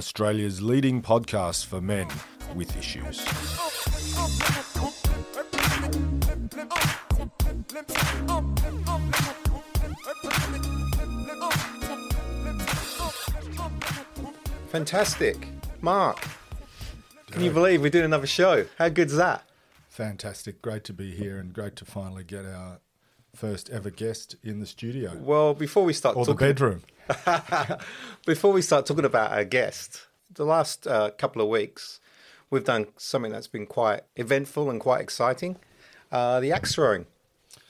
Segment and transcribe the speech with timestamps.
[0.00, 2.08] Australia's leading podcast for men
[2.54, 3.20] with issues.
[14.70, 15.48] Fantastic.
[15.82, 16.26] Mark,
[17.30, 18.64] can you believe we're doing another show?
[18.78, 19.44] How good's that?
[19.90, 20.62] Fantastic.
[20.62, 22.80] Great to be here and great to finally get our
[23.34, 26.82] first ever guest in the studio Well, before we start or the bedroom.
[28.26, 32.00] before we start talking about our guest, the last uh, couple of weeks,
[32.50, 35.56] we've done something that's been quite eventful and quite exciting.
[36.12, 37.06] Uh, the axe throwing.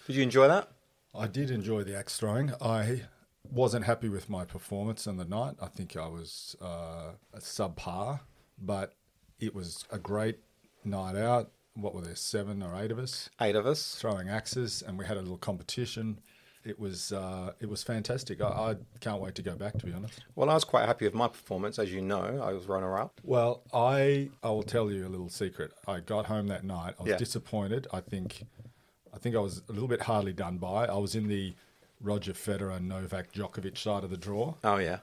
[0.06, 0.70] Did you enjoy that?
[1.14, 2.52] I did enjoy the axe throwing.
[2.60, 3.02] I
[3.50, 5.56] wasn't happy with my performance on the night.
[5.60, 8.20] I think I was uh, a subpar,
[8.60, 8.94] but
[9.38, 10.38] it was a great
[10.84, 11.50] night out.
[11.74, 13.94] What were there, seven or eight of us Eight of us.
[13.94, 16.20] throwing axes, and we had a little competition.
[16.64, 18.40] It was uh, it was fantastic.
[18.42, 19.78] I, I can't wait to go back.
[19.78, 20.20] To be honest.
[20.36, 22.40] Well, I was quite happy with my performance, as you know.
[22.42, 23.20] I was runner up.
[23.24, 25.72] Well, I I will tell you a little secret.
[25.88, 26.94] I got home that night.
[26.98, 27.16] I was Yeah.
[27.16, 27.86] disappointed.
[27.92, 28.42] I think
[29.14, 30.84] I think I was a little bit hardly done by.
[30.84, 31.54] I was in the
[32.00, 34.98] Roger Federer Novak Djokovic side of the draw, Oh yeah.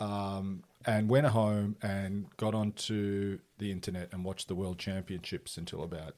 [0.00, 5.82] um, and went home and got onto the internet and watched the World Championships until
[5.82, 6.14] about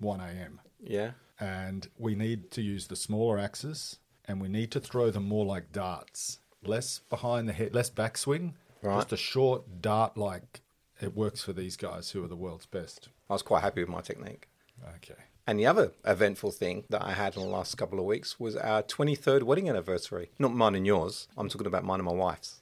[0.00, 0.60] one a.m.
[0.82, 1.12] Yeah.
[1.40, 3.98] And we need to use the smaller axes,
[4.30, 8.52] and we need to throw them more like darts, less behind the head, less backswing,
[8.82, 8.96] Right.
[8.98, 10.60] just a short dart like.
[11.00, 13.08] It works for these guys who are the world's best.
[13.28, 14.48] I was quite happy with my technique.
[14.96, 15.20] Okay.
[15.46, 18.54] And the other eventful thing that I had in the last couple of weeks was
[18.56, 20.30] our 23rd wedding anniversary.
[20.38, 21.26] Not mine and yours.
[21.36, 22.60] I'm talking about mine and my wife's.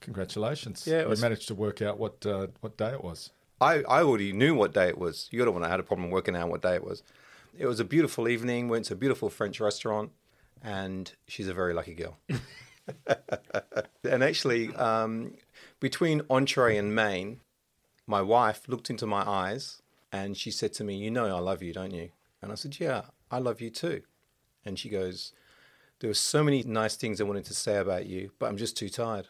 [0.00, 0.86] Congratulations.
[0.86, 3.30] Yeah, it was- managed to work out what uh, what day it was.
[3.60, 5.28] I, I already knew what day it was.
[5.30, 7.02] You're the one that had a problem working out what day it was.
[7.58, 8.68] It was a beautiful evening.
[8.68, 10.12] Went to a beautiful French restaurant,
[10.62, 12.18] and she's a very lucky girl.
[14.04, 15.34] and actually, um,
[15.80, 17.40] between entree and main,
[18.06, 21.62] my wife looked into my eyes and she said to me, "You know, I love
[21.62, 22.10] you, don't you?"
[22.42, 24.02] And I said, "Yeah, I love you too."
[24.64, 25.32] And she goes,
[26.00, 28.76] "There were so many nice things I wanted to say about you, but I'm just
[28.76, 29.28] too tired."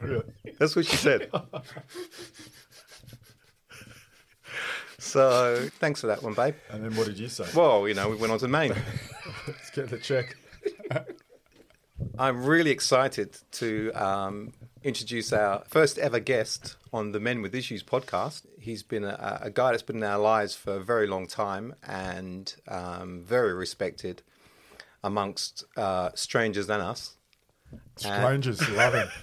[0.58, 1.30] That's what she said.
[5.00, 6.54] so thanks for that one, babe.
[6.70, 7.46] And then what did you say?
[7.54, 8.70] Well, you know, we went on to main.
[9.46, 10.36] Let's get the check.
[12.18, 14.52] I'm really excited to um,
[14.82, 18.46] introduce our first ever guest on the Men with Issues podcast.
[18.58, 21.74] He's been a, a guy that's been in our lives for a very long time
[21.82, 24.22] and um, very respected
[25.02, 27.16] amongst uh, strangers than us.
[27.96, 29.08] Strangers love him.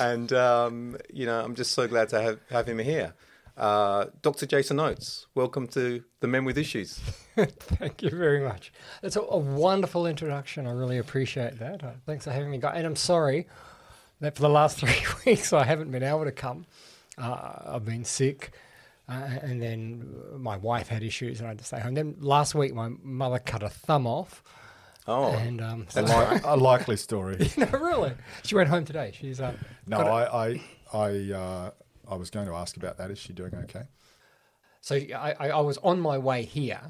[0.00, 3.14] And, um, you know, I'm just so glad to have, have him here.
[3.56, 4.46] Uh, Dr.
[4.46, 6.98] Jayson Oates, welcome to the Men with Issues.
[7.36, 8.72] Thank you very much.
[9.02, 10.66] That's a, a wonderful introduction.
[10.66, 11.84] I really appreciate that.
[11.84, 12.74] Uh, thanks for having me, guys.
[12.76, 13.46] And I'm sorry
[14.20, 14.96] that for the last three
[15.26, 16.64] weeks I haven't been able to come.
[17.18, 18.52] Uh, I've been sick,
[19.06, 20.08] uh, and then
[20.38, 21.92] my wife had issues, and I had to stay home.
[21.94, 24.42] Then last week my mother cut a thumb off,
[25.06, 27.50] Oh, and um, so, Like, a likely story.
[27.58, 28.12] no, really,
[28.44, 29.12] she went home today.
[29.14, 29.52] She's uh,
[29.86, 30.60] No, got a- I I
[30.94, 31.70] I, uh,
[32.12, 33.10] I was going to ask about that.
[33.10, 33.84] Is she doing okay?
[34.80, 36.80] so I, I I was on my way here.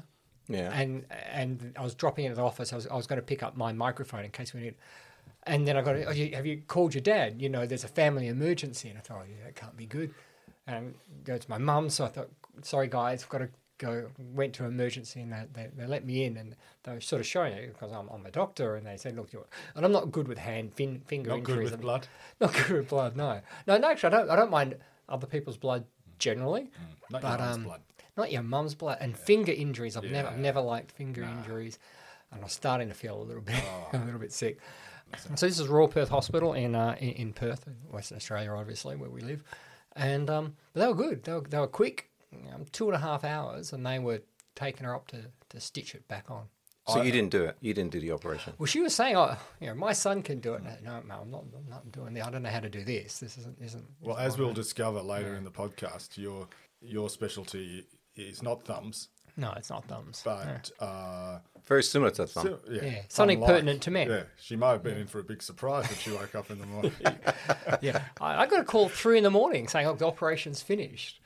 [0.47, 0.71] yeah.
[0.79, 2.73] and and I was dropping into the office.
[2.73, 4.75] I was I was going to pick up my microphone in case we need.
[5.45, 7.41] And then I got, oh, you, have you called your dad?
[7.41, 10.13] You know, there's a family emergency, and I thought, oh, yeah, that can't be good.
[10.67, 10.93] And
[11.25, 12.29] go to my mum, so I thought,
[12.61, 14.07] sorry guys, I've got to go.
[14.33, 17.27] Went to emergency, and they, they, they let me in, and they were sort of
[17.27, 19.45] showing it because I'm, I'm a doctor, and they said, look, you're,
[19.75, 21.71] and I'm not good with hand fin, finger Not good injuries.
[21.71, 22.07] with I'm- blood.
[22.39, 23.17] Not good with blood.
[23.17, 23.91] No, no, no.
[23.91, 24.29] Actually, I don't.
[24.29, 24.77] I don't mind
[25.09, 25.85] other people's blood
[26.19, 26.71] generally.
[27.09, 27.81] Not your But, mum's um, blood.
[28.17, 29.97] Not your mum's blood and finger injuries.
[29.97, 31.79] I've never, I've never liked finger injuries,
[32.31, 33.89] and I'm starting to feel a little bit, Oh.
[33.93, 34.59] a little bit sick.
[35.35, 39.09] So this is Royal Perth Hospital in, uh, in in Perth, Western Australia, obviously where
[39.11, 39.43] we live,
[39.95, 41.23] and um, but they were good.
[41.23, 42.09] They were, they were quick,
[42.53, 44.21] um, two and a half hours, and they were
[44.55, 46.45] taking her up to, to stitch it back on.
[46.87, 47.55] So you didn't do it.
[47.61, 48.53] You didn't do the operation.
[48.57, 51.31] Well, she was saying, "Oh, you know, my son can do it." No, no, I'm
[51.31, 51.43] not.
[51.55, 52.25] I'm not doing that.
[52.27, 53.19] I don't know how to do this.
[53.19, 53.57] This isn't.
[53.61, 53.85] Isn't.
[54.01, 56.47] Well, as we'll discover later in the podcast, your
[56.81, 57.85] your specialty
[58.15, 59.07] is not thumbs,
[59.37, 60.21] No, it's not thumbs.
[60.23, 62.45] but uh, Very similar to thumb.
[62.45, 64.05] so- yeah, Yeah, something unlike- pertinent to me.
[64.05, 66.59] Yeah, she might have been in for a big surprise when she woke up in
[66.59, 66.91] the morning.
[67.81, 71.19] yeah, I, I got a call three in the morning saying, "Oh, the operation's finished."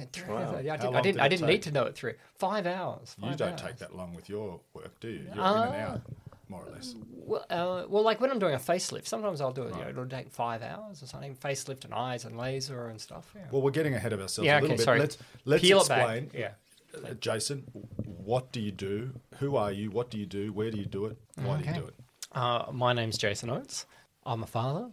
[0.00, 0.58] I three Wow.
[0.62, 1.02] Yeah, I, did, I didn't.
[1.02, 2.14] did I didn't need to know it three.
[2.36, 3.14] Five hours.
[3.22, 3.60] you don't hours.
[3.62, 5.20] take that long with your work, do you?
[5.24, 5.92] You're in and Ah.
[5.92, 6.00] out,
[6.48, 6.94] more or less.
[7.14, 9.74] Well, uh, well, like when I'm doing a facelift, sometimes I'll do it.
[9.76, 11.36] You know, it'll take five hours or something.
[11.36, 13.30] Facelift and eyes and laser and stuff.
[13.36, 13.42] Yeah.
[13.52, 14.84] Well, we're getting ahead of ourselves Yeah, a little okay, bit.
[14.84, 14.98] sorry.
[14.98, 15.98] Let's let's Peel it back.
[15.98, 16.30] explain.
[16.34, 16.52] Yeah.
[16.92, 17.62] Uh, Jayson,
[18.04, 19.12] what do you do?
[19.38, 19.90] Who are you?
[19.92, 20.52] What do you do?
[20.52, 21.16] Where do you do it?
[21.36, 21.94] Why do you do it?
[22.32, 23.86] Uh, my name's Jayson Oates.
[24.26, 24.90] I'm a father.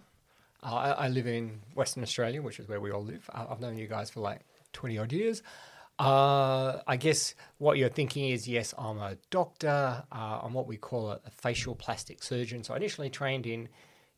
[0.63, 3.27] Uh, I, I live in Western Australia, which is where we all live.
[3.33, 4.41] I- I've known you guys for like
[4.77, 5.41] 20 odd years.
[5.97, 10.03] Uh, I guess what you're thinking is yes, I'm a doctor.
[10.11, 12.63] Uh, I'm what we call a, a facial plastic surgeon.
[12.63, 13.69] So I initially trained in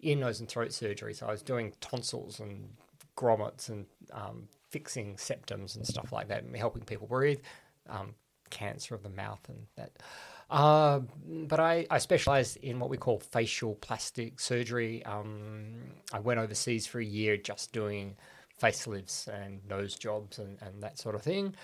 [0.02, 1.14] ear, nose, and throat surgery.
[1.14, 2.70] So I was doing tonsils and
[3.16, 7.40] grommets and um, fixing septums and stuff like that, and helping people breathe,
[7.90, 8.14] um,
[8.50, 9.92] cancer of the mouth and that.
[10.50, 11.00] Uh,
[11.48, 15.06] but I, I specialized in what we call facial plastic surgery.
[15.06, 15.76] Um,
[16.12, 18.18] I went overseas for a year just doing
[18.62, 21.56] facelifts and nose jobs and, and that sort of thing.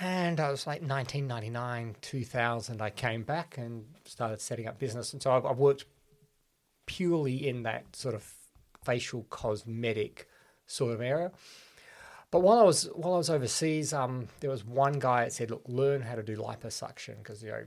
[0.00, 5.12] And I was like 1999, 2000, I came back and started setting up business.
[5.12, 5.84] And so I've, I've worked
[6.86, 8.32] purely in that sort of
[8.84, 10.28] facial cosmetic
[10.66, 11.32] sort of area.
[12.30, 15.50] But while I was while I was overseas, um, there was one guy that said,
[15.50, 17.64] "Look, learn how to do liposuction because you know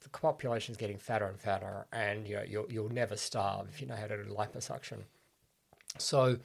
[0.00, 3.80] the population is getting fatter and fatter, and you know you'll you'll never starve if
[3.80, 5.04] you know how to do liposuction."
[5.98, 6.38] So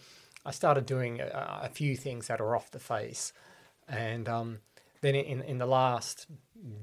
[0.45, 3.33] I started doing a, a few things that are off the face,
[3.87, 4.59] and um,
[5.01, 6.27] then in in the last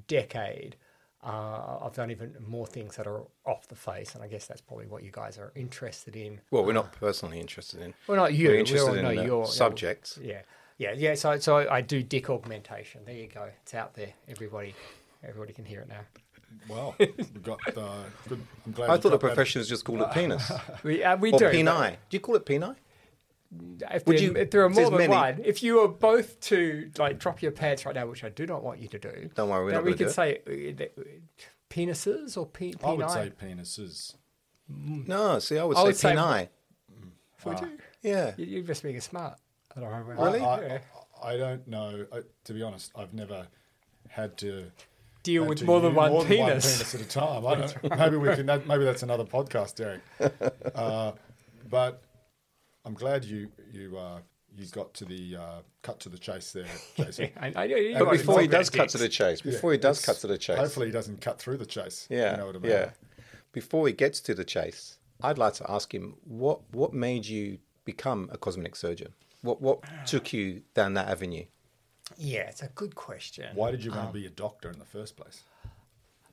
[0.08, 0.76] decade,
[1.22, 4.60] uh, I've done even more things that are off the face, and I guess that's
[4.60, 6.40] probably what you guys are interested in.
[6.50, 7.94] Well, we're not personally interested in.
[8.06, 8.48] Well, not you.
[8.48, 10.18] We're we interested all in know the your subjects.
[10.22, 10.40] Yeah,
[10.78, 11.14] yeah, yeah.
[11.14, 13.02] So, so I do dick augmentation.
[13.04, 13.48] There you go.
[13.62, 14.12] It's out there.
[14.28, 14.74] Everybody,
[15.22, 16.00] everybody can hear it now.
[16.68, 18.40] Well, we've got uh, good.
[18.66, 19.28] I'm glad I thought the dropped that.
[19.28, 20.50] professionals just called it penis
[20.82, 21.44] We, uh, we or do.
[21.44, 21.90] peni.
[22.08, 22.74] Do you call it peni?
[23.52, 25.12] If, Would there, you- if there are more than many.
[25.12, 28.46] one, if you were both to like drop your pants right now, which I do
[28.46, 30.86] not want you to do, Don't worry, we're not we gonna do could it.
[30.86, 31.04] say uh, uh,
[31.68, 33.12] penises or pe- I would peni.
[33.12, 34.14] say penises.
[34.68, 36.48] No, see, I would I say would say- peni.
[37.44, 37.78] Would you?
[38.02, 38.34] Yeah.
[38.36, 39.38] You- You're just being smart.
[39.76, 39.98] I don't know.
[39.98, 40.40] Really?
[40.40, 40.78] I, Yeah.
[41.22, 42.06] I, I don't know.
[42.12, 43.46] I, to be honest, I've never
[44.08, 44.70] had to
[45.22, 46.76] Deal with more than one more than penis.
[46.78, 47.46] penis at a time.
[47.46, 48.46] I don't, maybe we can.
[48.46, 50.00] Maybe that's another podcast, Derek.
[50.74, 51.12] Uh,
[51.68, 52.02] but
[52.90, 54.18] I'm glad you you uh,
[54.56, 56.64] you got to the uh, cut to the chase there,
[56.96, 57.30] Jayson.
[57.40, 60.04] I, I, you But before he does at cut to the chase, before he does
[60.04, 62.08] cut to the chase, Hopefully, he doesn't cut through the chase.
[62.10, 62.72] yeah, you know what I mean.
[62.72, 62.90] yeah.
[63.52, 67.58] Before he gets to the chase, I'd like to ask him what what made you
[67.84, 69.12] become a cosmetic surgeon?
[69.42, 71.44] What what took you down that avenue?
[72.18, 73.46] Yeah, it's a good question.
[73.54, 75.44] Why did you want to be a doctor in the first place?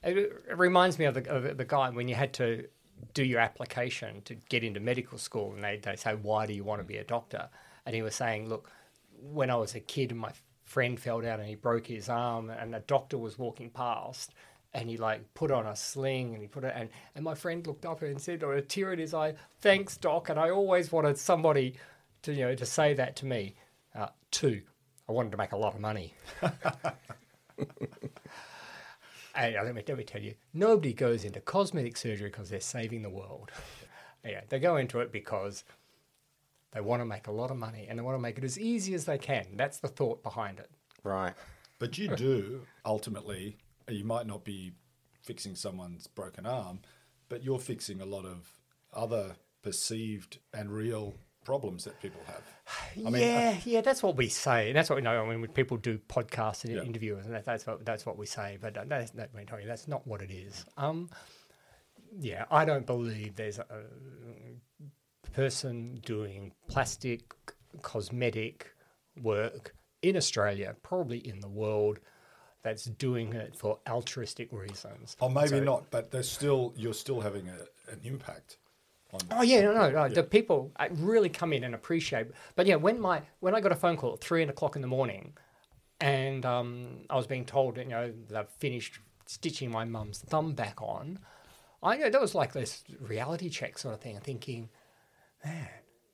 [0.04, 2.68] It, it reminds me of the, of the guy when you had to
[3.14, 6.64] do your application to get into medical school, and they, they say, Why do you
[6.64, 7.50] want to be a doctor?
[7.86, 8.70] And he was saying, Look,
[9.20, 10.32] when I was a kid, my
[10.64, 14.34] friend fell down and he broke his arm, and a doctor was walking past.
[14.74, 17.66] And he like put on a sling and he put it and, and my friend
[17.66, 20.30] looked up and said, or a tear in his eye, thanks, doc.
[20.30, 21.76] And I always wanted somebody
[22.24, 23.56] to you know to say that to me.
[23.96, 24.62] Uh, two,
[25.10, 26.14] I wanted to make a lot of money.
[29.38, 32.60] And uh, let me, let me tell you, nobody goes into cosmetic surgery because they're
[32.60, 33.52] saving the world.
[34.26, 35.64] yeah, they go into it because
[36.72, 38.60] they want to make a lot of money and they want to make it as
[38.60, 39.46] easy as they can.
[39.54, 40.72] That's the thought behind it.
[41.04, 41.34] Right.
[41.80, 43.58] But you do ultimately.
[43.90, 44.74] You might not be
[45.22, 46.80] fixing someone's broken arm,
[47.30, 48.50] but you're fixing a lot of
[48.92, 51.14] other perceived and real
[51.48, 52.44] problems that people have.
[53.06, 54.68] I mean, yeah, yeah, that's what we say.
[54.68, 55.24] And that's what we know.
[55.24, 56.84] I mean, when people do podcasts and Yeah.
[56.84, 58.58] interviews, and that, that's what that's what we say.
[58.60, 60.66] But that, that's, that, let me tell you, that's not what it is.
[60.76, 61.10] Um,
[62.20, 63.66] yeah, I don't believe there's a
[65.34, 67.22] person doing plastic
[67.82, 68.74] cosmetic
[69.22, 72.00] work in Australia, probably in the world,
[72.64, 75.16] that's doing it for altruistic reasons.
[75.22, 77.60] Or maybe So- not, but there's still you're still having a,
[77.92, 78.58] an impact.
[79.32, 80.10] Oh yeah, no, no, no.
[80.10, 82.28] The people uh, really come in and appreciate.
[82.56, 84.88] But yeah, when my when I got a phone call at three o'clock in the
[84.88, 85.34] morning,
[86.00, 90.54] and um, I was being told, you know, that I've finished stitching my mum's thumb
[90.54, 91.20] back on,
[91.82, 94.20] I know that was like this reality check sort of thing.
[94.20, 94.70] Thinking,
[95.44, 95.68] man,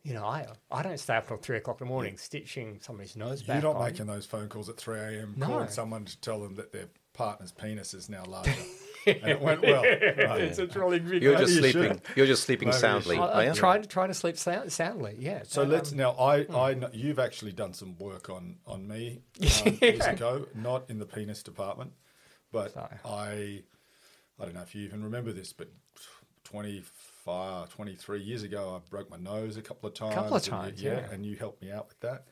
[0.03, 3.15] you know, I I don't stay up till three o'clock in the morning stitching somebody's
[3.15, 3.61] nose back.
[3.61, 3.89] You're not on.
[3.89, 5.33] making those phone calls at 3 a.m.
[5.37, 5.47] No.
[5.47, 8.51] calling someone to tell them that their partner's penis is now larger.
[9.05, 9.83] and it went well.
[9.83, 9.91] Right.
[10.41, 11.21] it's, it's really big.
[11.21, 11.81] You're just you sleeping.
[11.83, 12.01] should.
[12.15, 13.17] You're just sleeping Maybe soundly.
[13.17, 15.15] I, I'm trying to trying to sleep sound, soundly.
[15.19, 15.43] Yeah.
[15.45, 16.11] So but, let's um, now.
[16.11, 19.21] I, I know, you've actually done some work on on me
[19.65, 21.93] um, years ago, not in the penis department,
[22.51, 22.97] but Sorry.
[23.05, 23.63] I
[24.39, 25.69] I don't know if you even remember this, but
[26.45, 30.15] 25, 23 years ago, I broke my nose a couple of times.
[30.15, 31.13] Couple of and you- times, yeah.
[31.13, 32.25] and you helped me out with that.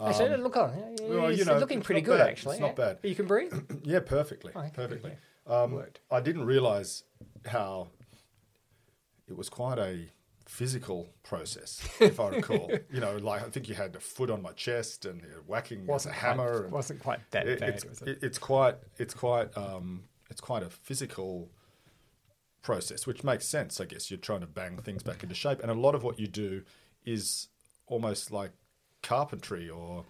[0.00, 0.72] Actually, look on.
[1.02, 2.28] well, It's you know, looking pretty good, bad.
[2.28, 2.56] actually.
[2.56, 2.94] It's not yeah.
[2.94, 2.98] bad.
[3.02, 3.52] You can breathe.
[3.82, 5.10] Yeah, perfectly, Okay, perfectly.
[5.10, 5.18] good.
[5.46, 5.82] Um.
[6.10, 7.04] I didn't realise
[7.46, 7.88] how
[9.28, 10.06] it was quite a
[10.46, 12.70] physical process, if I recall.
[12.92, 15.86] you know, like I think you had a foot on my chest and you're whacking
[15.86, 16.50] with a hammer.
[16.52, 17.68] Quite, and wasn't quite that it- bad.
[17.70, 18.08] it's, was it?
[18.08, 21.50] it- it's quite it's quite um, it's quite a physical
[22.62, 23.80] process, which makes sense.
[23.80, 26.18] I guess you're trying to bang things back into shape, and a lot of what
[26.18, 26.62] you do
[27.04, 27.48] is
[27.86, 28.50] almost like
[29.02, 30.04] carpentry or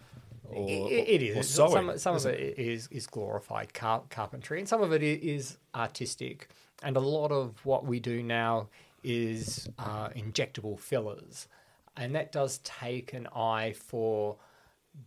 [0.53, 1.73] or It- it or sewing.
[1.73, 5.59] some some of isn't it is is glorified car- carpentry, and some of it is
[5.75, 6.49] artistic.
[6.83, 8.69] And a lot of what we do now
[9.03, 11.49] is uh, injectable fillers,
[11.97, 14.37] and that does take an eye for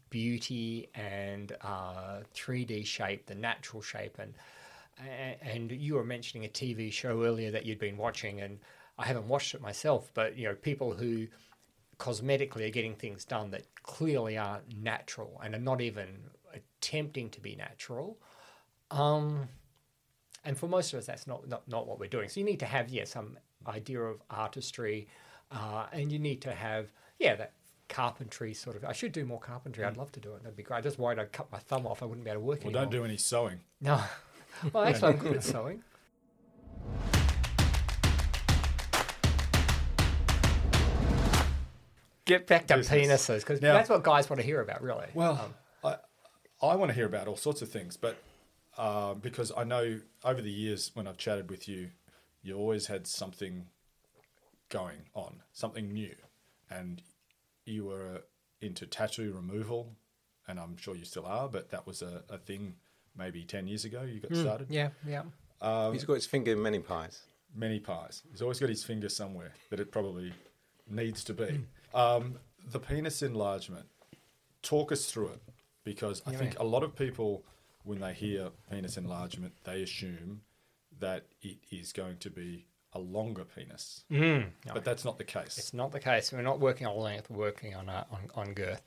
[0.10, 4.34] beauty and uh, 3D shape, the natural shape, and
[5.41, 8.60] and you were mentioning a TV show earlier that you'd been watching, and
[8.98, 11.27] I haven't watched it myself, but you know people who
[11.99, 16.07] cosmetically are getting things done that clearly aren't natural and are not even
[16.53, 18.17] attempting to be natural.
[18.89, 19.49] Um,
[20.45, 22.29] and for most of us, that's not, not, not what we're doing.
[22.29, 23.37] So you need to have, yeah, some
[23.67, 25.07] idea of artistry,
[25.51, 27.51] uh, and you need to have, yeah, that
[27.89, 28.85] carpentry sort of.
[28.85, 29.83] I should do more carpentry.
[29.83, 30.43] I'd love to do it.
[30.43, 30.77] That'd be great.
[30.77, 32.01] I just worried I'd cut my thumb off.
[32.01, 32.83] I wouldn't be able to work Well, anymore.
[32.83, 33.59] don't do any sewing.
[33.81, 34.01] No.
[34.73, 35.83] Well, actually, I'm good at sewing.
[42.29, 43.27] Get back to Business.
[43.27, 45.07] penises because that's what guys want to hear about, really.
[45.15, 45.53] Well, um,
[46.62, 48.17] I I want to hear about all sorts of things, but
[48.77, 51.89] uh, because I know over the years when I've chatted with you,
[52.43, 53.65] you always had something
[54.69, 56.15] going on, something new,
[56.69, 57.01] and
[57.65, 58.19] you were uh,
[58.62, 59.95] into tattoo removal,
[60.48, 62.75] and I'm sure you still are, but that was a, a thing
[63.17, 64.03] maybe ten years ago.
[64.03, 64.67] You got hmm, started.
[64.69, 65.24] yeah, yeah.
[65.62, 67.21] Um, He's got his finger in many pies.
[67.55, 68.21] many pies.
[68.31, 70.31] He's always got his finger somewhere that it probably
[70.88, 71.45] needs to be.
[71.45, 71.63] Hmm.
[71.93, 72.39] Um,
[72.72, 73.88] the penis enlargement.
[74.62, 75.41] Talk us through it
[75.84, 76.63] because I Yeah, think yeah.
[76.63, 77.43] a lot of people,
[77.84, 80.41] when they hear penis enlargement, they assume
[81.00, 84.43] that it is going to be a longer penis, No,
[84.74, 85.58] but that's not the case.
[85.58, 86.31] it's not the case.
[86.34, 87.29] We're not working on length.
[87.29, 88.81] We're working on uh, on, on girth.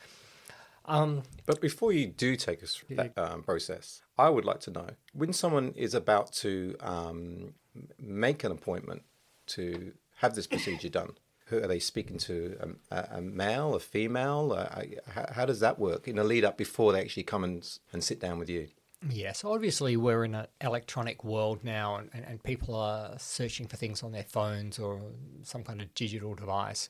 [0.84, 4.70] Um, But before you do take us through that um, process, I would like to
[4.72, 7.54] know when someone is about to um,
[7.98, 9.02] make an appointment
[9.46, 11.12] to have this procedure done,
[11.52, 12.56] who are they speaking to?
[12.90, 14.52] A, a, a male, a female?
[14.56, 14.82] Uh,
[15.14, 18.02] how, how does that work in the lead up before they actually come and, and
[18.02, 18.68] sit down with you?
[19.10, 23.76] Yes, obviously we're in an electronic world now, and, and, and people are searching for
[23.76, 25.00] things on their phones or
[25.42, 26.88] some kind of digital device,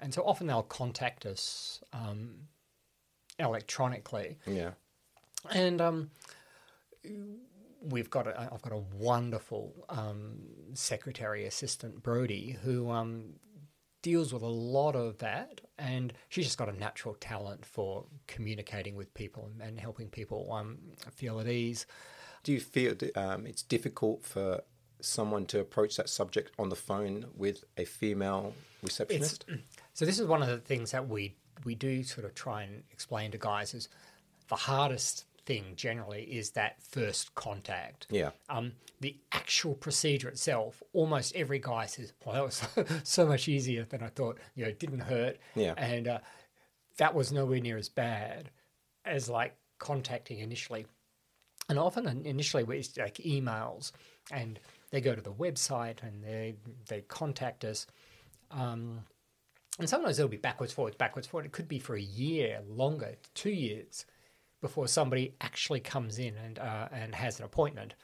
[0.00, 2.48] and so often they'll contact us um,
[3.38, 4.72] electronically, Yeah.
[5.52, 6.10] and um,
[7.80, 10.40] we've got a, I've got a wonderful um,
[10.74, 13.34] secretary assistant Brody who um,
[14.02, 18.96] deals with a lot of that, and she's just got a natural talent for communicating
[18.96, 20.78] with people and, helping people um,
[21.10, 21.86] feel at ease.
[22.42, 24.62] Do you feel um, it's difficult for
[25.00, 29.44] someone to approach that subject on the phone with a female receptionist?
[29.94, 32.82] So this is one of the things that we we do sort of try and
[32.90, 33.88] explain to guys is
[34.48, 38.06] the hardest thing generally is that first contact.
[38.10, 38.30] Yeah.
[38.48, 43.84] Um, the actual procedure itself, almost every guy says, "Well, that was so much easier
[43.84, 44.38] than I thought.
[44.54, 45.74] You know, it didn't hurt, Yeah.
[45.76, 46.18] and uh,
[46.98, 48.50] that was nowhere near as bad
[49.04, 50.86] as like contacting initially."
[51.68, 53.92] And often in- initially it's like emails,
[54.30, 54.58] and
[54.90, 56.54] they go to the website and they
[56.88, 57.86] they contact us.
[58.50, 59.00] Um,
[59.78, 61.46] and sometimes it'll be backwards, forwards, backwards, forward.
[61.46, 64.04] It could be for a year, longer, two years,
[64.62, 67.94] before somebody actually comes in and uh, and has an appointment.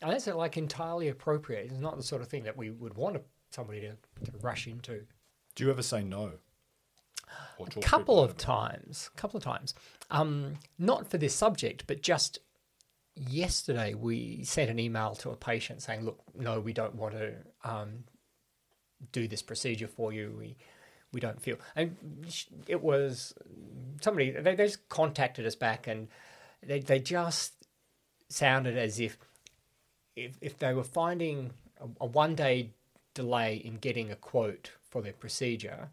[0.00, 1.72] And that's like entirely appropriate.
[1.72, 5.02] It's not the sort of thing that we would want somebody to, to rush into.
[5.56, 6.32] Do you ever say no?
[7.58, 9.74] A couple of times, couple of times.
[10.10, 12.38] Um, not for this subject, but just
[13.16, 17.34] yesterday we sent an email to a patient saying, "Look, no, we don't want to
[17.64, 18.04] um,
[19.12, 20.34] do this procedure for you.
[20.38, 20.56] We
[21.16, 21.96] we don't feel." And
[22.68, 23.34] it was
[24.00, 26.08] somebody they, they just contacted us back, and
[26.62, 27.66] they they just
[28.28, 29.16] sounded as if
[30.14, 32.70] if if they were finding a, a one day
[33.14, 35.88] delay in getting a quote for their procedure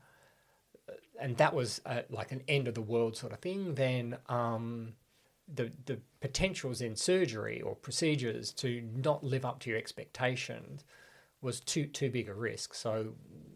[1.19, 4.93] and that was uh, like an end of the world sort of thing, then um,
[5.53, 10.83] the the potentials in surgery or procedures to not live up to your expectations
[11.41, 12.73] was too too big a risk.
[12.73, 13.13] So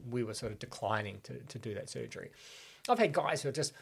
[0.10, 2.32] we were sort of declining to, to do that surgery.
[2.90, 3.74] I've had guys who are just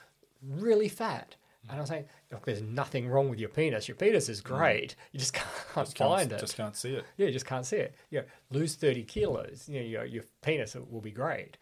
[0.41, 1.36] really fat.
[1.67, 3.88] And I was saying, look, there's nothing wrong with your penis.
[3.88, 4.96] Your penis is great.
[5.12, 6.39] You just can't Just can't, find it.
[6.39, 7.05] just can't see it.
[7.17, 7.96] Yeah, you just can't see it.
[8.12, 9.67] Yeah, lose thirty kilos.
[9.67, 11.58] You know, your, your penis will be great.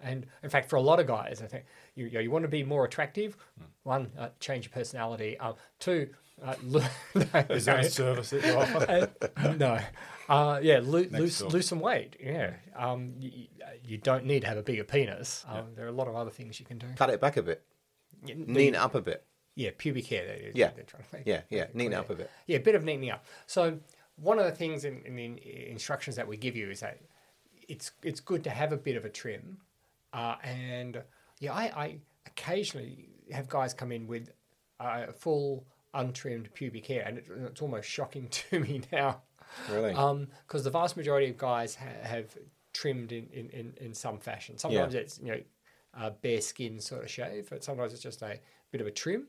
[0.00, 1.64] And in fact, for a lot of guys, I think
[1.94, 3.36] you you, know, you want to be more attractive.
[3.82, 5.38] One, uh, change your personality.
[5.38, 6.08] Uh, two,
[6.44, 6.82] uh, lo-
[7.50, 9.10] Is there a service that you offer?
[9.36, 9.78] uh, no,
[10.28, 12.16] uh, yeah, lo- lose lose some weight.
[12.20, 13.46] Yeah, um, you,
[13.84, 15.44] you don't need to have a bigger penis.
[15.48, 16.86] Um, There are a lot of other things you can do.
[16.96, 17.62] Cut it back a bit.
[18.24, 19.24] Yeah, Neaten it up a bit.
[19.54, 20.26] yeah, pubic hair.
[20.26, 20.70] That is, Yeah.
[20.74, 21.26] they're trying to make.
[21.26, 21.66] Yeah, yeah.
[21.74, 22.30] Neaten it up a bit.
[22.46, 23.24] Yeah, a bit of neatening up.
[23.46, 23.78] So
[24.16, 26.98] one of the things in, in the instructions that we give you is that
[27.68, 29.58] it's it's good to have a bit of a trim,
[30.12, 31.02] uh, and
[31.40, 31.96] yeah, I, I
[32.26, 34.30] occasionally have guys come in with
[34.80, 39.22] a full untrimmed pubic hair, and it, it's almost shocking to me now.
[39.70, 39.90] Really?
[40.46, 42.34] Because the vast majority of guys ha- have
[42.72, 44.56] trimmed in, in, in, in some fashion.
[44.56, 45.00] Sometimes Yeah.
[45.00, 45.40] it's you know
[45.94, 48.38] a bare skin sort of shave, but sometimes it's just a
[48.70, 49.26] bit of a trim.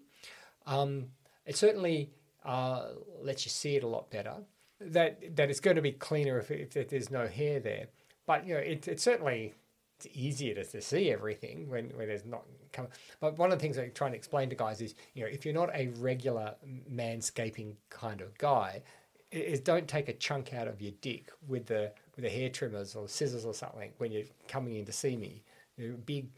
[0.65, 1.07] Um,
[1.45, 2.11] it certainly
[2.45, 2.85] uh,
[3.21, 4.35] lets you see it a lot better.
[4.79, 7.87] That that it's going to be cleaner if, if there's no hair there.
[8.25, 9.53] But you know, it, it's certainly
[10.05, 12.43] it's easier to, to see everything when, when there's not.
[12.71, 12.87] Come,
[13.19, 15.45] but one of the things I try and explain to guys is, you know, if
[15.45, 16.55] you're not a regular
[16.91, 18.81] manscaping kind of guy,
[19.31, 22.49] i- is don't take a chunk out of your dick with the with the hair
[22.49, 25.43] trimmers or scissors or something when you're coming in to see me.
[25.77, 26.29] You know, big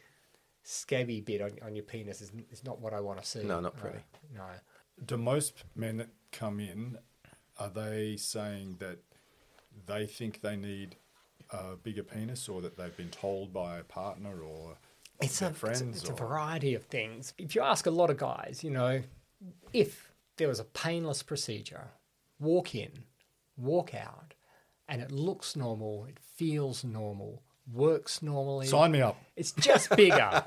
[0.64, 3.44] scabby bit on, on your penis is, is not what I want to see.
[3.44, 3.98] No, not pretty.
[3.98, 4.46] Uh, no.
[5.06, 6.98] Do most men that come in
[7.58, 8.98] are they saying that
[9.86, 10.96] they think they need
[11.56, 14.78] a bigger penis, or that they've been told by a partner, or
[15.22, 17.34] it's their a, friends, it's, a, it's a variety of things.
[17.38, 19.02] If you ask a lot of guys, you know,
[19.74, 21.90] if there was a painless procedure,
[22.40, 22.92] walk in,
[23.58, 24.34] walk out,
[24.88, 29.18] and it looks normal, it feels normal, works normally, sign me up.
[29.36, 30.44] it's just bigger.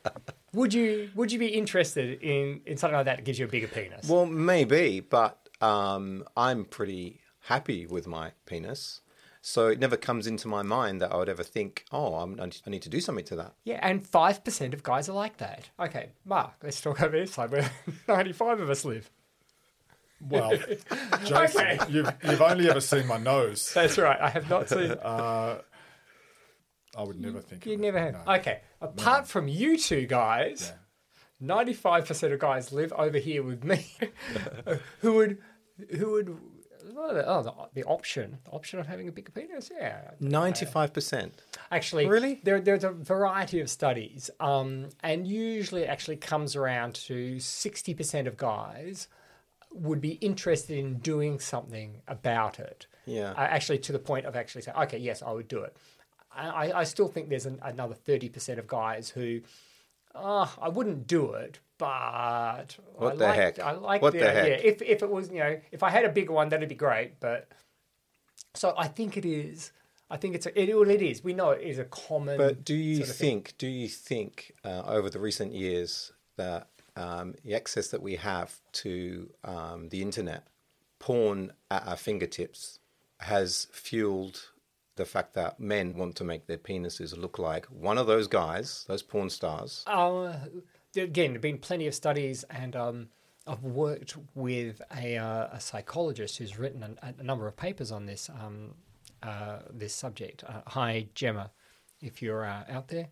[0.52, 3.48] would you would you be interested in, in something like that that gives you a
[3.48, 4.08] bigger penis?
[4.08, 9.00] Well, maybe, but um, I'm pretty happy with my penis.
[9.48, 12.68] So it never comes into my mind that I would ever think, oh, I'm, I
[12.68, 13.52] need to do something to that.
[13.62, 15.70] Yeah, and five percent of guys are like that.
[15.78, 17.70] Okay, Mark, let's talk over this side where
[18.08, 19.08] ninety-five of us live.
[20.20, 20.50] Well,
[21.24, 21.78] Jayson, Okay.
[21.88, 23.72] you've you've only ever seen my nose.
[23.72, 24.20] That's right.
[24.20, 24.90] I have not seen.
[24.90, 25.60] Uh,
[26.96, 27.64] I would never think.
[27.66, 28.26] You of it, never have.
[28.26, 28.32] no.
[28.34, 30.72] Okay, apart from you two guys,
[31.38, 33.86] ninety-five percent of guys live over here with me,
[35.02, 35.38] who would,
[35.96, 36.36] who would,
[36.96, 39.70] oh, the, oh, the, the option, the option of having a bigger penis.
[39.76, 41.30] Yeah, 95%.
[41.70, 42.40] actually, Really?
[42.44, 47.94] there, there's a variety of studies, um, and usually it actually comes around to sixty
[47.94, 49.08] percent of guys
[49.72, 52.86] would be interested in doing something about it.
[53.04, 53.32] Yeah.
[53.32, 55.76] Uh, actually, to the point of actually saying, okay, yes, I would do it.
[56.34, 59.40] I, I- still think there's an, another 30% of guys who,
[60.14, 63.58] oh, I wouldn't do it, but What I the like, heck?
[63.58, 64.56] I like What the, the idea.
[64.56, 64.64] heck?
[64.64, 67.20] If, if it was, you know, if I had a bigger one, that'd be great.
[67.20, 67.48] But
[68.54, 69.72] so I think it is.
[70.08, 71.24] I think it's a, it, well, it is.
[71.24, 72.36] We know it is a common.
[72.38, 76.68] But do you sort of think, do you think uh, over the recent years that
[76.96, 80.46] um, the access that we have to um, the internet,
[80.98, 82.78] porn at our fingertips,
[83.20, 84.50] has fueled
[84.94, 88.84] the fact that men want to make their penises look like one of those guys,
[88.88, 89.82] those porn stars?
[89.86, 90.34] Uh,
[90.96, 93.08] again, there have been plenty of studies, and um,
[93.46, 98.06] I've worked with a, uh, a psychologist who's written a, a number of papers on
[98.06, 98.74] this um,
[99.22, 100.44] uh, this subject.
[100.44, 101.50] Uh, hi, Gemma,
[102.00, 103.08] if you're uh, out there,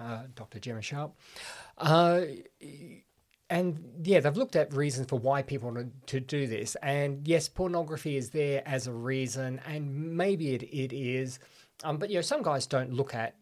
[0.00, 0.58] uh, Dr.
[0.58, 1.14] Gemma Sharp.
[3.50, 6.76] And yeah, they've looked at reasons for why people want to do this.
[6.76, 11.38] And yes, pornography is there as a reason, and maybe it, it is.
[11.82, 13.36] Um, but you know, some guys don't look at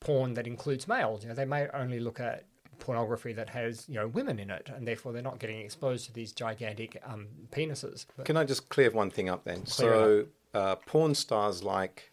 [0.00, 1.22] porn that includes males.
[1.22, 2.46] You know, they may only look at
[2.84, 6.12] pornography that has you know women in it, and therefore they're not getting exposed to
[6.12, 8.04] these gigantic um, penises.
[8.14, 9.64] But Can I just clear one thing up then?
[9.64, 12.12] So, uh, porn stars like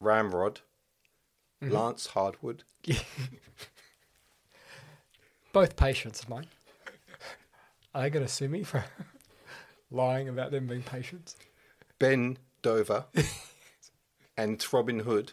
[0.00, 0.60] Ramrod,
[1.62, 1.74] Mm-hmm.
[1.74, 2.64] Lance Hardwood,
[5.52, 6.46] both patients of mine.
[7.94, 8.82] Are they going to sue me for
[9.90, 11.36] lying about them being patients?
[11.98, 13.04] Ben Dover,
[14.38, 15.32] and Robin Hood.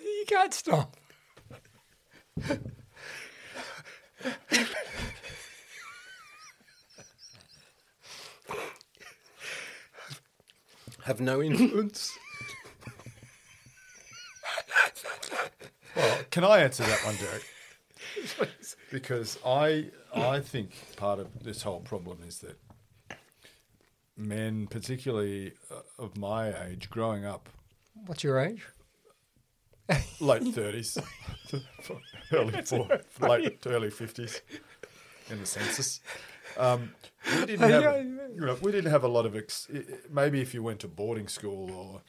[0.00, 0.96] You can't stop.
[11.08, 12.16] have no influence.
[15.96, 17.44] Well, can I answer that one, Derek?
[18.92, 22.58] because I I think part of this whole problem is that
[24.18, 27.48] men, particularly uh, of my age, growing up
[28.06, 28.66] What's your age?
[30.20, 30.98] late thirties,
[32.32, 32.88] early four,
[33.20, 34.42] late to early fifties
[35.30, 36.00] in the census.
[36.58, 36.92] Um,
[37.40, 39.34] we didn't have, you know, we didn't have a lot of.
[39.36, 39.68] Ex-
[40.10, 42.02] maybe if you went to boarding school or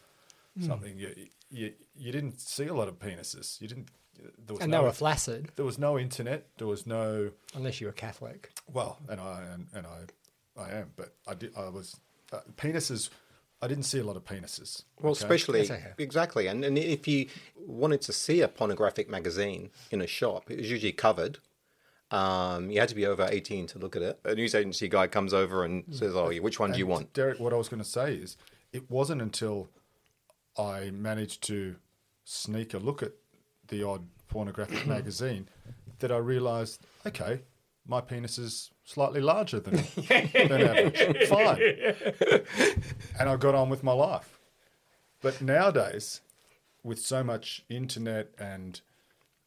[0.66, 1.14] something, you,
[1.50, 3.62] you you didn't see a lot of penises.
[3.62, 3.90] You didn't.
[4.46, 6.48] There was And no, they were flaccid, there was no internet.
[6.58, 8.52] There was no unless you were Catholic.
[8.68, 10.00] well, and I and, and I
[10.60, 11.54] I am, but I did.
[11.58, 11.96] I was
[12.34, 13.10] uh, penises
[13.62, 14.84] I didn't see a lot of penises.
[15.02, 15.20] Well, okay?
[15.20, 15.94] especially That's okay.
[15.98, 20.58] exactly, and, and if you wanted to see a pornographic magazine in a shop, it
[20.58, 21.40] was usually covered.
[22.12, 24.20] Um, you had to be over eighteen to look at it.
[24.24, 27.40] A news agency guy comes over and says, "Oh, which one do you want?" Derek,
[27.40, 28.38] what I was going to say is,
[28.72, 29.70] it wasn't until
[30.58, 31.76] I managed to
[32.24, 33.12] sneak a look at
[33.68, 35.50] the odd pornographic magazine
[36.00, 37.42] that I realised, okay,
[37.90, 39.76] my penis is slightly larger than,
[40.08, 41.28] than average.
[41.28, 41.60] Fine.
[43.20, 44.40] and I got on with my life.
[45.22, 46.22] But nowadays,
[46.84, 48.80] with so much internet and,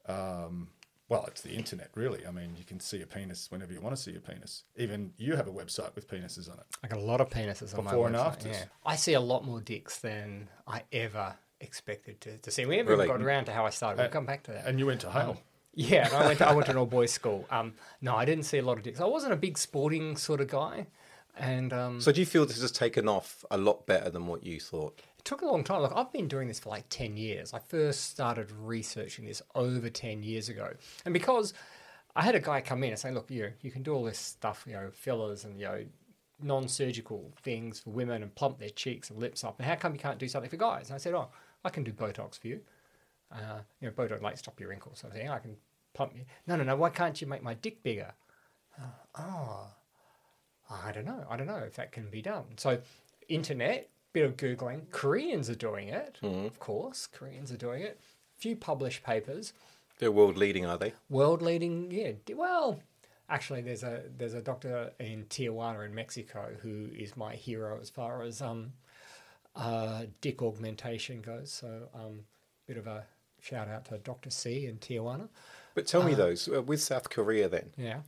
[0.06, 0.68] um,
[1.08, 2.26] well, it's the internet, really.
[2.26, 4.64] I mean, you can see a penis whenever you want to see a penis.
[4.76, 6.64] Even you have a website with penises on it.
[6.82, 8.56] I got a lot of penises on Before my and website, afters.
[8.56, 8.64] Yeah.
[8.84, 12.66] I see a lot more dicks than I ever expected to, to see.
[12.66, 13.04] We haven't Really?
[13.06, 14.00] even got around to how I started.
[14.00, 14.66] We'll come back to that.
[14.66, 15.38] And you went to Hale.
[15.74, 17.46] Yeah, I went to, I went to an all boys school.
[17.50, 19.00] Um, no, I didn't see a lot of dicks.
[19.00, 20.86] I wasn't a big sporting sort of guy,
[21.36, 24.44] and um, So, do you feel this has taken off a lot better than what
[24.44, 25.00] you thought?
[25.18, 25.80] it took a long time.
[25.82, 27.54] Look, I've been doing this for like ten years.
[27.54, 30.74] I first started researching this over ten years ago,
[31.06, 31.54] and because
[32.14, 34.18] I had a guy come in and say, "Look, you you can do all this
[34.18, 35.84] stuff, you know, fillers and you know."
[36.44, 39.60] Non-surgical things for women and plump their cheeks and lips up.
[39.60, 40.88] And how come you can't do something for guys?
[40.88, 41.28] And I said, "Oh,
[41.64, 42.60] I can do Botox for you.
[43.32, 45.28] Uh, you know, Botox like stop your wrinkles sort of thing.
[45.28, 45.56] I can
[45.94, 46.24] pump you.
[46.46, 46.76] No, no, no.
[46.76, 48.12] Why can't you make my dick bigger?
[48.80, 48.86] Uh,
[49.18, 49.66] oh,
[50.70, 51.24] I don't know.
[51.28, 52.44] I don't know if that can be done.
[52.56, 52.78] So,
[53.28, 54.90] internet, bit of googling.
[54.90, 57.06] Koreans are doing it, of course.
[57.06, 58.00] Koreans are doing it.
[58.00, 59.52] A Few published papers.
[59.98, 60.94] They're world leading, are they?
[61.10, 62.12] World leading, yeah.
[62.34, 62.80] Well,
[63.28, 67.90] actually, there's a there's a doctor in Tijuana in Mexico who is my hero as
[67.90, 68.72] far as um,
[69.54, 71.52] uh, dick augmentation goes.
[71.52, 72.24] So, um,
[72.66, 73.04] bit of a
[73.42, 75.28] shout out to Doctor C in Tijuana.
[75.74, 77.70] But tell me those uh, with South Korea then.
[77.76, 78.00] Yeah,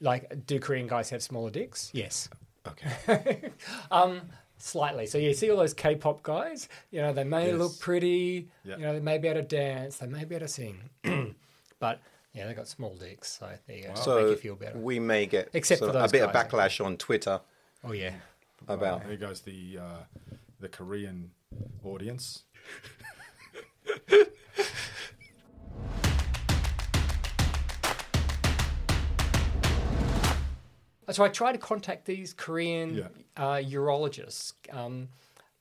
[0.00, 1.90] like do Korean guys have smaller dicks?
[1.94, 2.28] Yes.
[2.66, 3.50] Okay.
[3.90, 4.22] Um,
[4.58, 5.06] slightly.
[5.06, 6.68] So you see all those K-pop guys.
[6.92, 7.58] You know, they may Yes.
[7.58, 8.48] look pretty.
[8.64, 8.76] Yeah.
[8.76, 9.96] You know, they may be able to dance.
[9.98, 10.78] They may be able to sing.
[11.80, 12.00] but
[12.32, 13.38] yeah, they got small dicks.
[13.40, 13.94] So there you go.
[13.94, 14.78] so Make you feel better.
[14.78, 17.40] we may get Except for those a bit of guys, backlash on Twitter
[17.82, 18.12] oh yeah.
[18.68, 19.04] about.
[19.08, 20.04] There goes the uh,
[20.60, 21.32] the Korean
[21.84, 22.44] audience.
[31.10, 33.08] So I tried to contact these Korean Yeah.
[33.36, 34.52] uh, urologists.
[34.72, 35.08] Um,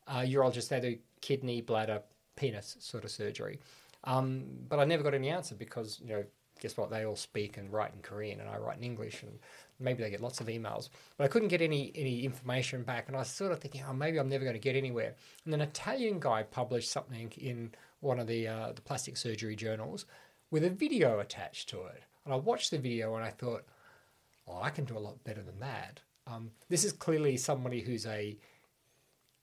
[0.08, 2.02] uh, urologists, they do kidney, bladder,
[2.36, 3.60] penis sort of surgery.
[4.04, 6.24] Um, but I never got any answer because, you know,
[6.60, 6.90] guess what?
[6.90, 9.40] They all speak and write in Korean and I write in English and
[9.80, 10.90] maybe they get lots of emails.
[11.18, 13.94] But I couldn't get any, any information back and I was sort of thinking, oh,
[13.94, 15.16] maybe I'm never going to get anywhere.
[15.46, 20.06] And an Italian guy published something in one of the, uh, the plastic surgery journals
[20.52, 22.04] with a video attached to it.
[22.26, 23.66] And I watched the video and I thought,
[24.48, 26.00] oh, I can do a lot better than that.
[26.28, 28.38] Um, this is clearly somebody who's a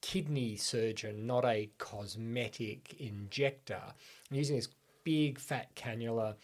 [0.00, 3.82] kidney surgeon, not a cosmetic injector.
[4.30, 4.68] I'm using this
[5.04, 6.37] big fat cannula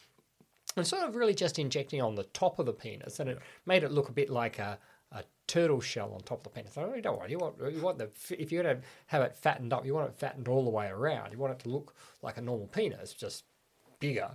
[0.77, 3.85] and sort of really just injecting on the top of the penis, and it made
[3.85, 4.79] it look a bit like a,
[5.13, 6.77] a turtle shell on top of the penis.
[6.77, 9.37] I really don't want you want you want the if you're going to have it
[9.37, 11.33] fattened up, you want it fattened all the way around.
[11.33, 13.45] You want it to look like a normal penis, just
[14.01, 14.31] bigger.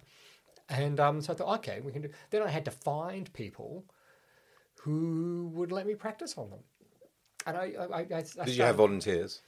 [0.70, 2.10] And um, so I thought, okay, we can do.
[2.30, 3.84] Then I had to find people
[4.82, 6.60] who would let me practice on them.
[7.46, 9.42] And I, I, I, I Did you have volunteers?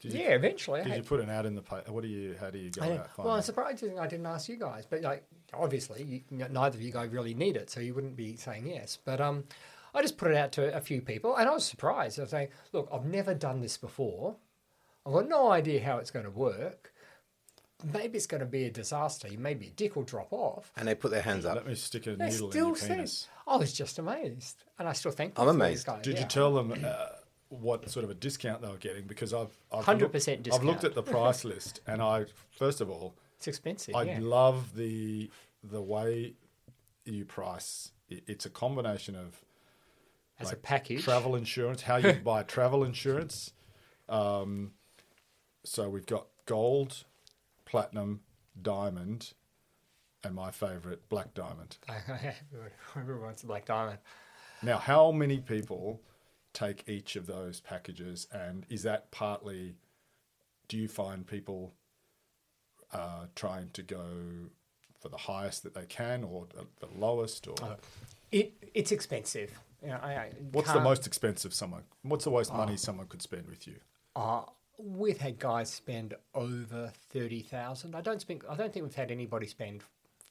[0.00, 0.80] Did you, yeah, eventually.
[0.80, 1.92] I Did had, you put an ad in the paper?
[1.92, 2.36] What do you?
[2.38, 2.94] How do you go I know.
[2.94, 6.82] about well, I'm surprised I didn't ask you guys, but like obviously, you, neither of
[6.82, 8.98] you guys really need it, so you wouldn't be saying yes.
[9.02, 9.44] But um,
[9.94, 12.18] I just put it out to a few people, and I was surprised.
[12.18, 14.36] I was saying, "Look, I've never done this before.
[15.06, 16.92] I've got no idea how it's going to work.
[17.92, 19.28] Maybe it's going to be a disaster.
[19.38, 21.54] Maybe a dick will drop off." And they put their hands up.
[21.56, 23.28] Let me stick a They needle in your said, penis.
[23.46, 25.38] "I was just amazed," and I still thank.
[25.38, 25.86] I'm them for these amazed.
[25.86, 26.20] guys, Did yeah.
[26.22, 27.06] you tell them uh,
[27.48, 29.06] what sort of a discount they were getting?
[29.06, 30.00] Because I've I've 100%
[30.46, 33.94] looked- I've looked at the price list, and I first of all, It's expensive.
[33.94, 34.18] I yeah.
[34.20, 35.30] love the
[35.62, 36.34] the way
[37.04, 37.92] you price.
[38.08, 39.44] It's a combination of
[40.38, 41.02] As a package.
[41.04, 43.52] travel insurance, how you buy travel insurance.
[44.08, 44.70] Um,
[45.64, 47.02] so we've got gold,
[47.66, 48.20] platinum,
[48.62, 49.34] diamond,
[50.24, 51.76] and my favorite, black diamond.
[52.96, 53.98] Everyone's a black diamond.
[54.62, 56.00] Now, how many people
[56.54, 59.74] take each of those packages, and is that partly?
[60.68, 61.74] Do you find people
[62.92, 64.06] uh, trying to go
[64.98, 67.54] for the highest that they can, or the, the lowest, or
[68.32, 69.58] It it's expensive.
[69.82, 71.82] You know, I, I what's the most expensive someone?
[72.02, 73.76] What's the most money someone could spend with you?
[74.16, 74.42] Uh,
[74.78, 77.94] we've had guys spend over thirty thousand.
[77.94, 79.82] I don't think I don't think we've had anybody spend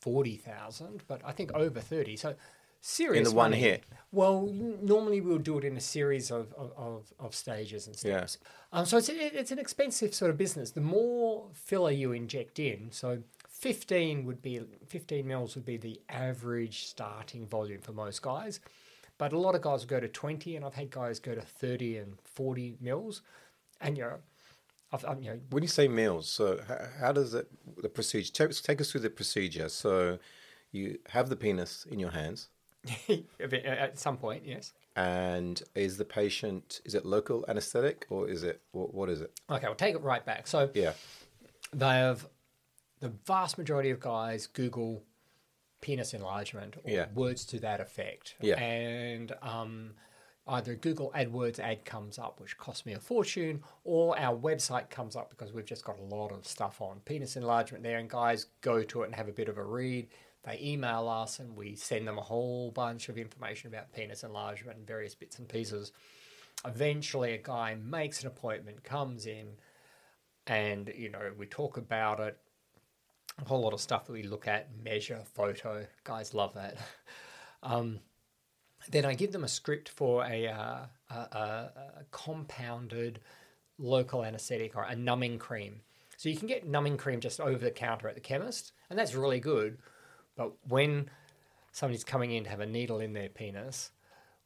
[0.01, 2.15] forty thousand, but I think over thirty.
[2.15, 2.35] So
[2.81, 3.61] serious in the one money.
[3.61, 3.83] hit.
[4.11, 4.47] Well,
[4.81, 8.25] normally we'll do it in a series of, of, of, stages and Yeah.
[8.27, 8.37] steps.
[8.71, 10.69] Um, so it's, it's an expensive sort of business.
[10.69, 15.99] The more filler you inject in, so 15 would be 15 mils would be the
[16.09, 18.59] average starting volume for most guys.
[19.17, 21.41] But a lot of guys will go to 20, and I've had guys go to
[21.41, 23.21] 30 and 40 mils.
[23.81, 24.17] And, you know,
[24.91, 27.47] I've, I've, you know When you say meals, so how, how does it
[27.81, 28.31] the procedure?
[28.31, 29.69] Take, take us through the procedure.
[29.69, 30.19] So
[30.71, 32.49] you have the penis in your hands,
[33.09, 34.73] at some point, yes.
[34.95, 39.31] and is the patient is it local anesthetic or is it what, what is it?
[39.49, 40.47] Okay, we'll take it right back.
[40.47, 40.93] So Yeah,
[41.73, 42.27] they have
[42.99, 45.03] the vast majority of guys Google
[45.81, 47.07] penis enlargement or Yeah.
[47.13, 48.35] words to that effect.
[48.41, 48.59] Yeah.
[48.59, 49.93] And um,
[50.47, 55.15] either Google AdWords ad comes up, which costs me a fortune, or our website comes
[55.15, 57.97] up because we've just got a lot of stuff on penis enlargement there.
[57.97, 60.07] And guys go to it and have a bit of a read.
[60.43, 64.77] They email us and we send them a whole bunch of information about penis enlargement
[64.77, 65.91] and various bits and pieces.
[66.63, 69.47] Eventually, a guy makes an appointment, comes in,
[70.47, 72.37] and you know we talk about it
[73.43, 76.77] a whole lot of stuff that we look at measure photo guys love that
[77.63, 77.99] um,
[78.91, 81.71] then i give them a script for a, uh, a, a,
[82.11, 83.19] compounded
[83.77, 85.81] local anesthetic or a numbing cream
[86.17, 89.15] so you can get numbing cream just over the counter at the chemist and that's
[89.15, 89.77] really good
[90.35, 91.09] but when
[91.71, 93.91] somebody's coming in to have a needle in their penis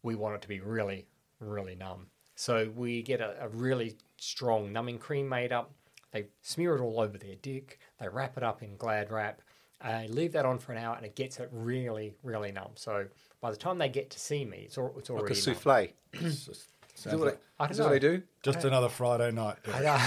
[0.04, 1.06] we want it to be really,
[1.40, 2.08] really numb.
[2.36, 5.72] So we get a, a really strong numbing cream made up.
[6.12, 7.80] They smear it all over their dick.
[8.00, 9.42] They wrap it up in Glad wrap.
[9.82, 12.72] Uh, leave that on for an hour, and it gets it really, really numb.
[12.76, 13.06] So
[13.42, 15.88] by the time they get to see me, it's, all, it's already like a souffle.
[16.14, 18.22] It's just- Is that what, like I don't is that what they do?
[18.44, 19.56] just another Friday night.
[19.74, 19.98] I know.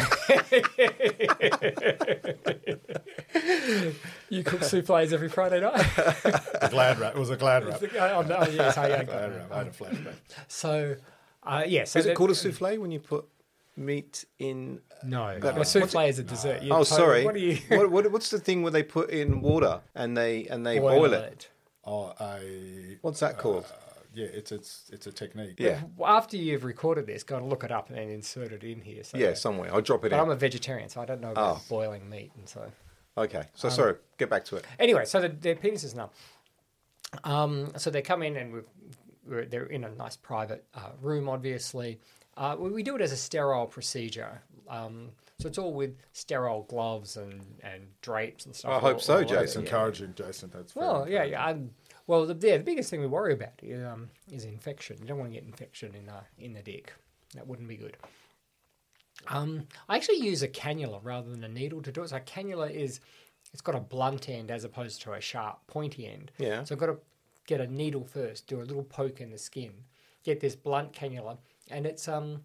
[4.31, 5.87] you cook souffles every Friday night.
[6.61, 7.15] A glad wrap.
[7.15, 7.83] It was a glad wrap.
[7.83, 9.37] oh, no, yes, I, I got Glad it.
[9.37, 9.53] wrap.
[9.53, 10.15] I had a flashback.
[10.49, 10.97] So,
[11.43, 11.85] uh, yeah.
[11.85, 13.25] So Is it called a souffle when you put
[13.77, 14.81] meat in?
[15.05, 16.63] No, That- a souffle is a dessert.
[16.63, 17.25] You oh, sorry.
[17.25, 17.59] What are you?
[17.69, 21.01] what, what, what's the thing where they put in water and they and they Boil
[21.01, 21.23] boil, it?
[21.33, 21.49] it.
[21.85, 23.65] Oh, a What's that called?
[23.65, 25.55] uh, yeah, it's it's it's a technique.
[25.59, 25.81] Yeah.
[25.97, 28.81] Well, after you've recorded this, go and look it up and then insert it in
[28.81, 29.03] here.
[29.05, 29.73] So yeah, somewhere.
[29.73, 30.11] I'll drop it in.
[30.11, 30.21] But in.
[30.23, 31.63] I'm a vegetarian, so I don't know about Oh.
[31.69, 32.71] boiling meat, and so
[33.17, 33.95] Okay, so Um, sorry.
[34.19, 34.65] Get back to it.
[34.79, 36.09] anyway, so the, their penis is numb.
[37.25, 38.65] Um, so they come in and we've,
[39.27, 41.99] we're, they're in a nice private uh, room, obviously.
[42.39, 44.41] Uh, we, we do it as a sterile procedure.
[44.73, 48.71] Um, so it's all with sterile gloves and, and drapes and stuff.
[48.71, 49.43] I hope all- so, all Jayson.
[49.43, 49.59] It's it.
[49.61, 50.51] encouraging, Jayson.
[50.51, 51.45] That's very Well, yeah, yeah.
[51.45, 51.71] I'm,
[52.07, 54.97] well, the, yeah, the biggest thing we worry about is, um, is infection.
[55.01, 56.93] You don't want to get infection in the in the dick.
[57.35, 57.97] That wouldn't be good.
[59.29, 62.09] Um, I actually use a cannula rather than a needle to do it.
[62.11, 63.01] So a cannula is
[63.53, 66.33] it's got a blunt end as opposed to a sharp pointy end.
[66.39, 66.65] Yeah.
[66.65, 66.99] So I've got to
[67.47, 69.73] get a needle first, do a little poke in the skin,
[70.25, 71.39] get this blunt cannula,
[71.71, 72.43] and it's um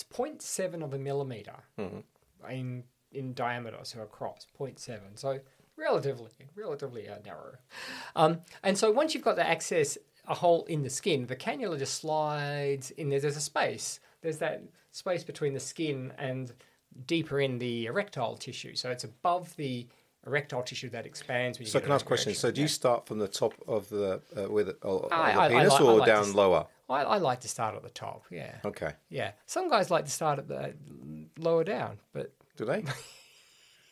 [0.00, 1.56] it's 0.7 of a millimeter
[2.50, 4.98] in in diameter, so across 0.7.
[5.14, 5.40] So
[5.76, 7.56] relatively relatively uh, narrow.
[8.14, 11.78] Um, and so once you've got the access a hole in the skin, the cannula
[11.78, 13.18] just slides in there.
[13.18, 13.98] There's a space.
[14.20, 16.52] There's that space between the skin and
[17.06, 18.74] deeper in the erectile tissue.
[18.74, 19.86] So it's above the
[20.28, 21.58] erectile tissue that expands.
[21.58, 22.34] When you So get can I ask a question?
[22.34, 25.40] So do you start from the top of the uh, with uh, of I- the
[25.40, 26.66] I- I penis like- I or like down s- lower?
[26.90, 28.24] I, I like to start at the top.
[28.30, 28.54] Yeah.
[28.64, 28.92] Okay.
[29.10, 29.32] Yeah.
[29.46, 30.74] Some guys like to start at the
[31.38, 32.82] lower down, but Do they?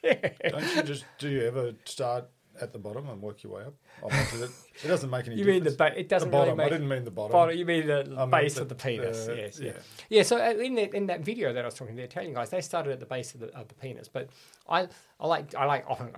[0.03, 2.27] Don't you just do you ever start
[2.61, 3.75] at the bottom and work your way up?
[4.05, 4.51] I mean, 'cause it,
[4.85, 6.57] it doesn't make any you mean the ba- it doesn't the bottom.
[6.57, 7.33] really make I didn't mean the bottom.
[7.33, 7.57] bottom.
[7.57, 9.27] You mean the I mean base the- of the penis?
[9.27, 9.59] the- yes.
[9.61, 9.67] Yeah.
[9.73, 9.79] yeah.
[10.09, 10.23] Yeah.
[10.23, 12.51] So uh, in that in that video that I was talking to the Italian guys,
[12.51, 14.29] they started at the base of the of the penis, but
[14.69, 14.89] I
[15.21, 16.11] I like I like often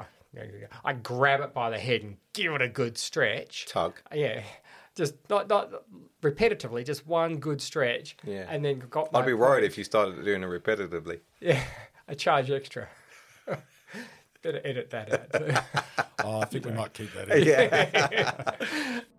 [0.84, 3.66] I grab it by the head and give it a good stretch.
[3.66, 3.94] Tug.
[4.14, 4.42] Yeah.
[4.94, 5.84] Just not not
[6.22, 8.16] repetitively, just one good stretch.
[8.24, 8.46] Yeah.
[8.48, 11.20] And then got my I'd be worried if you started doing it repetitively.
[11.40, 11.62] Yeah,
[12.08, 12.88] I charge extra.
[14.42, 15.34] Better edit that
[15.96, 16.06] out.
[16.24, 17.44] Oh, I think we might keep that in.
[17.44, 19.00] Yeah.